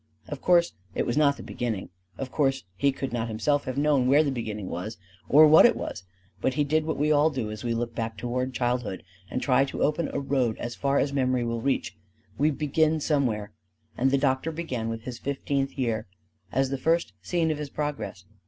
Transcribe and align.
Of 0.29 0.41
course 0.41 0.73
it 0.95 1.05
was 1.05 1.15
not 1.15 1.37
the 1.37 1.43
beginning; 1.43 1.89
of 2.17 2.31
course 2.31 2.63
he 2.75 2.91
could 2.91 3.13
not 3.13 3.27
himself 3.27 3.65
have 3.65 3.77
known 3.77 4.07
where 4.07 4.23
the 4.23 4.31
beginning 4.31 4.67
was 4.67 4.97
or 5.29 5.45
what 5.47 5.63
it 5.63 5.75
was; 5.75 6.05
but 6.41 6.55
he 6.55 6.63
did 6.63 6.85
what 6.85 6.97
we 6.97 7.11
all 7.11 7.29
do 7.29 7.51
as 7.51 7.63
we 7.63 7.75
look 7.75 7.93
back 7.93 8.17
toward 8.17 8.51
childhood 8.51 9.03
and 9.29 9.43
try 9.43 9.63
to 9.65 9.83
open 9.83 10.09
a 10.11 10.19
road 10.19 10.57
as 10.57 10.73
far 10.73 10.97
as 10.97 11.13
memory 11.13 11.43
will 11.43 11.61
reach, 11.61 11.95
we 12.39 12.49
begin 12.49 12.99
somewhere, 12.99 13.51
and 13.95 14.09
the 14.09 14.17
doctor 14.17 14.51
began 14.51 14.89
with 14.89 15.03
his 15.03 15.19
fifteenth 15.19 15.77
year 15.77 16.07
as 16.51 16.71
the 16.71 16.79
first 16.79 17.13
scene 17.21 17.51
of 17.51 17.59
his 17.59 17.69
Progress. 17.69 18.25